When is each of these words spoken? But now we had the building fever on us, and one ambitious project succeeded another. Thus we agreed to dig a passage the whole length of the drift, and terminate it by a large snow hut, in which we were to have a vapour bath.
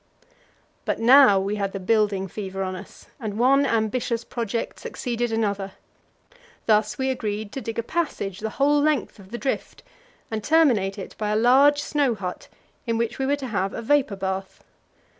But 0.83 0.99
now 0.99 1.39
we 1.39 1.57
had 1.57 1.73
the 1.73 1.79
building 1.79 2.27
fever 2.27 2.63
on 2.63 2.75
us, 2.75 3.05
and 3.19 3.37
one 3.37 3.67
ambitious 3.67 4.23
project 4.23 4.79
succeeded 4.79 5.31
another. 5.31 5.73
Thus 6.65 6.97
we 6.97 7.11
agreed 7.11 7.51
to 7.51 7.61
dig 7.61 7.77
a 7.77 7.83
passage 7.83 8.39
the 8.39 8.49
whole 8.57 8.81
length 8.81 9.19
of 9.19 9.29
the 9.29 9.37
drift, 9.37 9.83
and 10.31 10.43
terminate 10.43 10.97
it 10.97 11.13
by 11.19 11.29
a 11.29 11.35
large 11.35 11.79
snow 11.83 12.15
hut, 12.15 12.47
in 12.87 12.97
which 12.97 13.19
we 13.19 13.27
were 13.27 13.35
to 13.35 13.47
have 13.49 13.75
a 13.75 13.81
vapour 13.83 14.17
bath. 14.17 14.63